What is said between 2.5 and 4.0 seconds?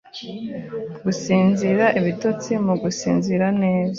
nu gusinzira neza